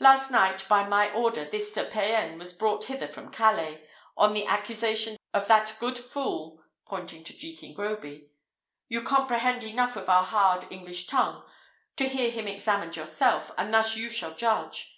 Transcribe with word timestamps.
Last 0.00 0.32
night, 0.32 0.66
by 0.68 0.88
my 0.88 1.08
order, 1.12 1.44
this 1.44 1.72
Sir 1.72 1.84
Payan 1.84 2.36
was 2.36 2.52
brought 2.52 2.86
hither 2.86 3.06
from 3.06 3.30
Calais, 3.30 3.84
on 4.16 4.34
the 4.34 4.44
accusations 4.44 5.16
of 5.32 5.46
that 5.46 5.76
good 5.78 5.96
fool 5.96 6.60
(pointing 6.84 7.22
to 7.22 7.32
Jekin 7.32 7.74
Groby). 7.74 8.28
You 8.88 9.02
comprehend 9.02 9.62
enough 9.62 9.94
of 9.94 10.08
our 10.08 10.24
hard 10.24 10.66
English 10.72 11.06
tongue 11.06 11.44
to 11.94 12.08
hear 12.08 12.28
him 12.28 12.48
examined 12.48 12.96
yourself, 12.96 13.52
and 13.56 13.72
thus 13.72 13.94
you 13.96 14.10
shall 14.10 14.34
judge. 14.34 14.96